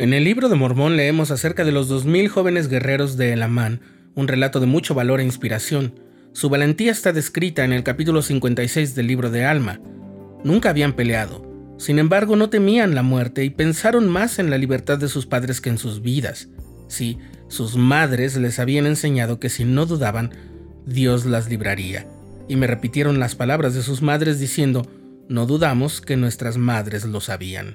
En 0.00 0.14
el 0.14 0.24
libro 0.24 0.48
de 0.48 0.56
Mormón 0.56 0.96
leemos 0.96 1.30
acerca 1.30 1.62
de 1.62 1.72
los 1.72 1.90
2.000 1.90 2.28
jóvenes 2.28 2.68
guerreros 2.68 3.18
de 3.18 3.34
Elamán, 3.34 3.82
un 4.14 4.28
relato 4.28 4.58
de 4.58 4.64
mucho 4.64 4.94
valor 4.94 5.20
e 5.20 5.24
inspiración. 5.24 6.00
Su 6.32 6.48
valentía 6.48 6.90
está 6.90 7.12
descrita 7.12 7.66
en 7.66 7.74
el 7.74 7.82
capítulo 7.82 8.22
56 8.22 8.94
del 8.94 9.06
libro 9.06 9.30
de 9.30 9.44
Alma. 9.44 9.78
Nunca 10.42 10.70
habían 10.70 10.94
peleado, 10.94 11.44
sin 11.76 11.98
embargo 11.98 12.34
no 12.34 12.48
temían 12.48 12.94
la 12.94 13.02
muerte 13.02 13.44
y 13.44 13.50
pensaron 13.50 14.08
más 14.08 14.38
en 14.38 14.48
la 14.48 14.56
libertad 14.56 14.96
de 14.96 15.08
sus 15.08 15.26
padres 15.26 15.60
que 15.60 15.68
en 15.68 15.76
sus 15.76 16.00
vidas. 16.00 16.48
Sí, 16.88 17.18
sus 17.48 17.76
madres 17.76 18.38
les 18.38 18.58
habían 18.58 18.86
enseñado 18.86 19.38
que 19.38 19.50
si 19.50 19.66
no 19.66 19.84
dudaban, 19.84 20.30
Dios 20.86 21.26
las 21.26 21.50
libraría. 21.50 22.06
Y 22.48 22.56
me 22.56 22.66
repitieron 22.66 23.20
las 23.20 23.34
palabras 23.34 23.74
de 23.74 23.82
sus 23.82 24.00
madres 24.00 24.40
diciendo, 24.40 24.86
no 25.28 25.44
dudamos 25.44 26.00
que 26.00 26.16
nuestras 26.16 26.56
madres 26.56 27.04
lo 27.04 27.20
sabían. 27.20 27.74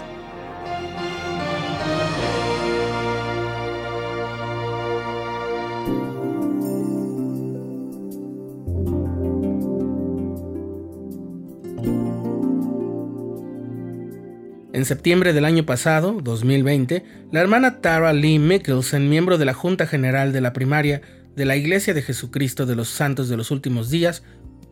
En 14.73 14.85
septiembre 14.85 15.33
del 15.33 15.43
año 15.43 15.65
pasado, 15.65 16.19
2020, 16.23 17.03
la 17.33 17.41
hermana 17.41 17.81
Tara 17.81 18.13
Lee 18.13 18.39
Mickelson, 18.39 19.09
miembro 19.09 19.37
de 19.37 19.43
la 19.43 19.53
Junta 19.53 19.85
General 19.85 20.31
de 20.31 20.39
la 20.39 20.53
Primaria 20.53 21.01
de 21.35 21.43
la 21.43 21.57
Iglesia 21.57 21.93
de 21.93 22.01
Jesucristo 22.01 22.65
de 22.65 22.77
los 22.77 22.87
Santos 22.87 23.27
de 23.27 23.35
los 23.35 23.51
Últimos 23.51 23.89
Días, 23.89 24.23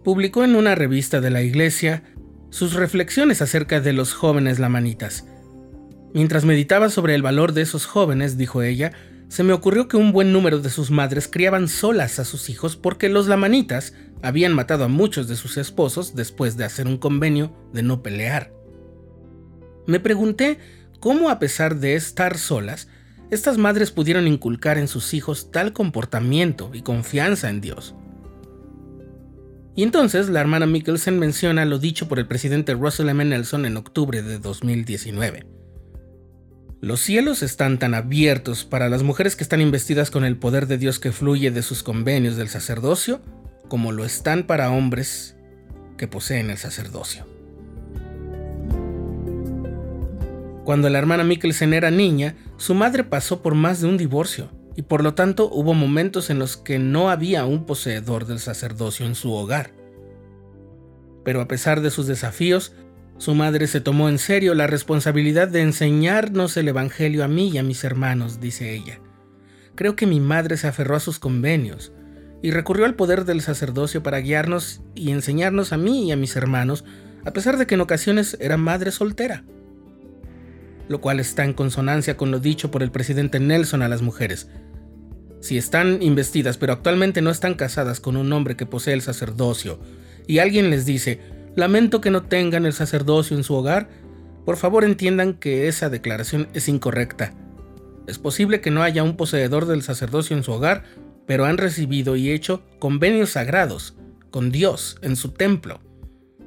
publicó 0.05 0.45
en 0.45 0.55
una 0.55 0.73
revista 0.73 1.19
de 1.19 1.31
la 1.31 1.41
Iglesia 1.41 2.03
sus 2.49 2.75
reflexiones 2.75 3.41
acerca 3.41 3.81
de 3.81 3.91
los 3.91 4.13
jóvenes 4.13 4.57
lamanitas. 4.57 5.25
Mientras 6.13 6.45
meditaba 6.45 6.89
sobre 6.89 7.13
el 7.13 7.21
valor 7.21 7.51
de 7.51 7.63
esos 7.63 7.85
jóvenes, 7.85 8.37
dijo 8.37 8.61
ella, 8.63 8.93
se 9.27 9.43
me 9.43 9.51
ocurrió 9.51 9.89
que 9.89 9.97
un 9.97 10.13
buen 10.13 10.31
número 10.31 10.59
de 10.59 10.69
sus 10.69 10.91
madres 10.91 11.27
criaban 11.27 11.67
solas 11.67 12.19
a 12.19 12.25
sus 12.25 12.49
hijos 12.49 12.77
porque 12.77 13.09
los 13.09 13.27
lamanitas 13.27 13.93
habían 14.23 14.53
matado 14.53 14.85
a 14.85 14.87
muchos 14.87 15.27
de 15.27 15.35
sus 15.35 15.57
esposos 15.57 16.15
después 16.15 16.55
de 16.55 16.63
hacer 16.63 16.87
un 16.87 16.97
convenio 16.97 17.53
de 17.73 17.83
no 17.83 18.01
pelear. 18.01 18.58
Me 19.89 19.99
pregunté 19.99 20.59
cómo 20.99 21.31
a 21.31 21.39
pesar 21.39 21.77
de 21.77 21.95
estar 21.95 22.37
solas, 22.37 22.87
estas 23.31 23.57
madres 23.57 23.89
pudieron 23.89 24.27
inculcar 24.27 24.77
en 24.77 24.87
sus 24.87 25.15
hijos 25.15 25.49
tal 25.49 25.73
comportamiento 25.73 26.69
y 26.75 26.83
confianza 26.83 27.49
en 27.49 27.59
Dios. 27.59 27.95
Y 29.75 29.81
entonces 29.81 30.29
la 30.29 30.41
hermana 30.41 30.67
Mikkelsen 30.67 31.17
menciona 31.17 31.65
lo 31.65 31.79
dicho 31.79 32.07
por 32.07 32.19
el 32.19 32.27
presidente 32.27 32.75
Russell 32.75 33.09
M. 33.09 33.25
Nelson 33.25 33.65
en 33.65 33.77
octubre 33.77 34.21
de 34.21 34.37
2019. 34.37 35.47
Los 36.81 36.99
cielos 36.99 37.41
están 37.41 37.79
tan 37.79 37.95
abiertos 37.95 38.65
para 38.65 38.89
las 38.89 39.01
mujeres 39.01 39.35
que 39.35 39.43
están 39.43 39.59
investidas 39.59 40.11
con 40.11 40.23
el 40.23 40.37
poder 40.37 40.67
de 40.67 40.77
Dios 40.77 40.99
que 40.99 41.11
fluye 41.11 41.49
de 41.49 41.63
sus 41.63 41.81
convenios 41.81 42.35
del 42.35 42.49
sacerdocio, 42.49 43.21
como 43.67 43.91
lo 43.91 44.05
están 44.05 44.45
para 44.45 44.69
hombres 44.69 45.35
que 45.97 46.07
poseen 46.07 46.51
el 46.51 46.59
sacerdocio. 46.59 47.38
Cuando 50.69 50.87
la 50.91 50.99
hermana 50.99 51.23
Mikkelsen 51.23 51.73
era 51.73 51.89
niña, 51.89 52.35
su 52.57 52.75
madre 52.75 53.03
pasó 53.03 53.41
por 53.41 53.55
más 53.55 53.81
de 53.81 53.87
un 53.87 53.97
divorcio, 53.97 54.51
y 54.75 54.83
por 54.83 55.01
lo 55.01 55.15
tanto 55.15 55.49
hubo 55.51 55.73
momentos 55.73 56.29
en 56.29 56.37
los 56.37 56.57
que 56.57 56.77
no 56.77 57.09
había 57.09 57.43
un 57.47 57.65
poseedor 57.65 58.27
del 58.27 58.37
sacerdocio 58.37 59.07
en 59.07 59.15
su 59.15 59.33
hogar. 59.33 59.71
Pero 61.25 61.41
a 61.41 61.47
pesar 61.47 61.81
de 61.81 61.89
sus 61.89 62.05
desafíos, 62.05 62.73
su 63.17 63.33
madre 63.33 63.65
se 63.65 63.81
tomó 63.81 64.09
en 64.09 64.19
serio 64.19 64.53
la 64.53 64.67
responsabilidad 64.67 65.47
de 65.47 65.61
enseñarnos 65.61 66.55
el 66.55 66.67
Evangelio 66.67 67.23
a 67.23 67.27
mí 67.27 67.49
y 67.49 67.57
a 67.57 67.63
mis 67.63 67.83
hermanos, 67.83 68.39
dice 68.39 68.71
ella. 68.71 68.99
Creo 69.73 69.95
que 69.95 70.05
mi 70.05 70.19
madre 70.19 70.55
se 70.55 70.67
aferró 70.67 70.95
a 70.95 70.99
sus 70.99 71.17
convenios 71.17 71.93
y 72.43 72.51
recurrió 72.51 72.85
al 72.85 72.93
poder 72.93 73.25
del 73.25 73.41
sacerdocio 73.41 74.03
para 74.03 74.19
guiarnos 74.19 74.83
y 74.93 75.09
enseñarnos 75.09 75.73
a 75.73 75.77
mí 75.77 76.09
y 76.09 76.11
a 76.11 76.15
mis 76.15 76.35
hermanos, 76.35 76.85
a 77.25 77.33
pesar 77.33 77.57
de 77.57 77.65
que 77.65 77.73
en 77.73 77.81
ocasiones 77.81 78.37
era 78.39 78.55
madre 78.57 78.91
soltera 78.91 79.43
lo 80.89 80.99
cual 80.99 81.21
está 81.21 81.45
en 81.45 81.53
consonancia 81.53 82.17
con 82.17 82.31
lo 82.31 82.39
dicho 82.39 82.71
por 82.71 82.83
el 82.83 82.91
presidente 82.91 83.39
Nelson 83.39 83.81
a 83.81 83.87
las 83.87 84.01
mujeres. 84.01 84.49
Si 85.39 85.57
están 85.57 86.01
investidas 86.01 86.57
pero 86.57 86.73
actualmente 86.73 87.21
no 87.21 87.29
están 87.29 87.53
casadas 87.53 88.01
con 88.01 88.17
un 88.17 88.33
hombre 88.33 88.57
que 88.57 88.65
posee 88.65 88.93
el 88.93 89.01
sacerdocio, 89.01 89.79
y 90.27 90.39
alguien 90.39 90.69
les 90.69 90.85
dice, 90.85 91.21
lamento 91.55 92.01
que 92.01 92.11
no 92.11 92.23
tengan 92.23 92.65
el 92.65 92.73
sacerdocio 92.73 93.37
en 93.37 93.43
su 93.43 93.53
hogar, 93.53 93.89
por 94.45 94.57
favor 94.57 94.83
entiendan 94.83 95.35
que 95.35 95.67
esa 95.67 95.89
declaración 95.89 96.49
es 96.53 96.67
incorrecta. 96.67 97.33
Es 98.07 98.17
posible 98.17 98.59
que 98.59 98.71
no 98.71 98.81
haya 98.81 99.03
un 99.03 99.15
poseedor 99.15 99.67
del 99.67 99.83
sacerdocio 99.83 100.35
en 100.35 100.43
su 100.43 100.51
hogar, 100.51 100.83
pero 101.27 101.45
han 101.45 101.57
recibido 101.57 102.15
y 102.15 102.31
hecho 102.31 102.63
convenios 102.79 103.31
sagrados 103.31 103.95
con 104.31 104.51
Dios 104.51 104.97
en 105.03 105.15
su 105.15 105.31
templo. 105.31 105.79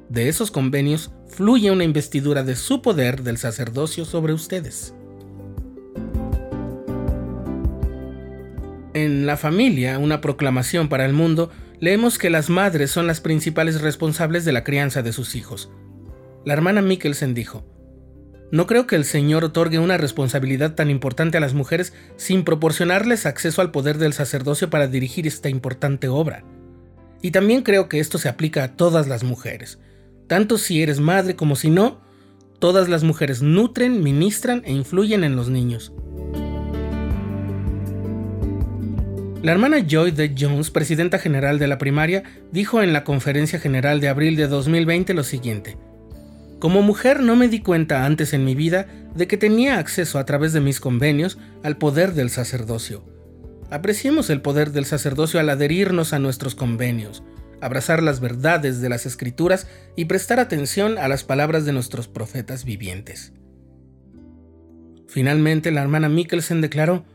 De 0.09 0.27
esos 0.27 0.51
convenios 0.51 1.11
fluye 1.27 1.71
una 1.71 1.83
investidura 1.83 2.43
de 2.43 2.55
su 2.55 2.81
poder 2.81 3.23
del 3.23 3.37
sacerdocio 3.37 4.05
sobre 4.05 4.33
ustedes. 4.33 4.93
En 8.93 9.25
La 9.25 9.37
familia, 9.37 9.97
una 9.97 10.21
proclamación 10.21 10.87
para 10.87 11.05
el 11.05 11.13
mundo, 11.13 11.49
leemos 11.79 12.19
que 12.19 12.29
las 12.29 12.49
madres 12.49 12.91
son 12.91 13.07
las 13.07 13.21
principales 13.21 13.81
responsables 13.81 14.45
de 14.45 14.51
la 14.51 14.63
crianza 14.63 15.01
de 15.01 15.13
sus 15.13 15.35
hijos. 15.35 15.71
La 16.45 16.53
hermana 16.53 16.83
Mikkelsen 16.83 17.33
dijo, 17.33 17.65
No 18.51 18.67
creo 18.67 18.85
que 18.85 18.95
el 18.95 19.05
Señor 19.05 19.43
otorgue 19.43 19.79
una 19.79 19.97
responsabilidad 19.97 20.75
tan 20.75 20.91
importante 20.91 21.37
a 21.37 21.41
las 21.41 21.55
mujeres 21.55 21.93
sin 22.17 22.43
proporcionarles 22.43 23.25
acceso 23.25 23.61
al 23.61 23.71
poder 23.71 23.97
del 23.97 24.13
sacerdocio 24.13 24.69
para 24.69 24.87
dirigir 24.87 25.25
esta 25.25 25.49
importante 25.49 26.07
obra. 26.07 26.43
Y 27.23 27.31
también 27.31 27.63
creo 27.63 27.89
que 27.89 27.99
esto 27.99 28.19
se 28.19 28.29
aplica 28.29 28.63
a 28.63 28.75
todas 28.75 29.07
las 29.07 29.23
mujeres 29.23 29.79
tanto 30.33 30.57
si 30.57 30.81
eres 30.81 30.99
madre 30.99 31.35
como 31.35 31.55
si 31.55 31.69
no, 31.69 32.01
todas 32.57 32.89
las 32.89 33.03
mujeres 33.03 33.43
nutren, 33.43 34.01
ministran 34.01 34.63
e 34.65 34.71
influyen 34.71 35.23
en 35.23 35.35
los 35.35 35.47
niños. 35.49 35.93
La 39.43 39.51
hermana 39.51 39.85
Joy 39.87 40.09
D. 40.09 40.33
Jones, 40.35 40.71
presidenta 40.71 41.19
general 41.19 41.59
de 41.59 41.67
la 41.67 41.77
primaria, 41.77 42.23
dijo 42.51 42.81
en 42.81 42.93
la 42.93 43.03
conferencia 43.03 43.59
general 43.59 44.01
de 44.01 44.09
abril 44.09 44.35
de 44.35 44.47
2020 44.47 45.13
lo 45.13 45.23
siguiente. 45.23 45.77
Como 46.57 46.81
mujer 46.81 47.19
no 47.21 47.35
me 47.35 47.47
di 47.47 47.59
cuenta 47.59 48.03
antes 48.03 48.33
en 48.33 48.43
mi 48.43 48.55
vida 48.55 48.87
de 49.13 49.27
que 49.27 49.37
tenía 49.37 49.77
acceso 49.77 50.17
a 50.17 50.25
través 50.25 50.51
de 50.51 50.61
mis 50.61 50.79
convenios 50.79 51.37
al 51.61 51.77
poder 51.77 52.15
del 52.15 52.31
sacerdocio. 52.31 53.03
Apreciemos 53.69 54.31
el 54.31 54.41
poder 54.41 54.71
del 54.71 54.85
sacerdocio 54.85 55.39
al 55.39 55.51
adherirnos 55.51 56.11
a 56.11 56.17
nuestros 56.17 56.55
convenios 56.55 57.21
abrazar 57.65 58.03
las 58.03 58.19
verdades 58.19 58.81
de 58.81 58.89
las 58.89 59.05
escrituras 59.05 59.67
y 59.95 60.05
prestar 60.05 60.39
atención 60.39 60.97
a 60.97 61.07
las 61.07 61.23
palabras 61.23 61.65
de 61.65 61.73
nuestros 61.73 62.07
profetas 62.07 62.65
vivientes. 62.65 63.33
Finalmente, 65.07 65.71
la 65.71 65.81
hermana 65.81 66.09
Mikkelsen 66.09 66.61
declaró, 66.61 67.05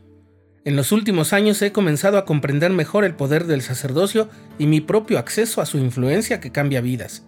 en 0.65 0.75
los 0.75 0.91
últimos 0.91 1.33
años 1.33 1.61
he 1.61 1.71
comenzado 1.71 2.17
a 2.17 2.25
comprender 2.25 2.71
mejor 2.71 3.05
el 3.05 3.15
poder 3.15 3.45
del 3.45 3.61
sacerdocio 3.61 4.29
y 4.57 4.67
mi 4.67 4.81
propio 4.81 5.17
acceso 5.17 5.61
a 5.61 5.65
su 5.65 5.77
influencia 5.77 6.39
que 6.39 6.51
cambia 6.51 6.81
vidas. 6.81 7.25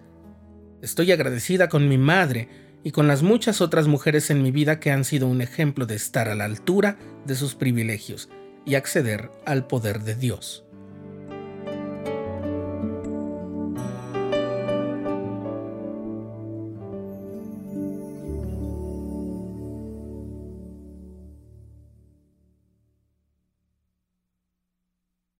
Estoy 0.82 1.12
agradecida 1.12 1.68
con 1.68 1.88
mi 1.88 1.98
madre 1.98 2.48
y 2.84 2.90
con 2.90 3.08
las 3.08 3.22
muchas 3.22 3.60
otras 3.60 3.86
mujeres 3.86 4.30
en 4.30 4.42
mi 4.42 4.50
vida 4.50 4.80
que 4.80 4.90
han 4.90 5.04
sido 5.04 5.28
un 5.28 5.40
ejemplo 5.40 5.86
de 5.86 5.94
estar 5.94 6.28
a 6.28 6.34
la 6.34 6.44
altura 6.44 6.98
de 7.24 7.34
sus 7.34 7.54
privilegios 7.54 8.28
y 8.64 8.74
acceder 8.74 9.30
al 9.46 9.66
poder 9.66 10.00
de 10.00 10.14
Dios. 10.14 10.64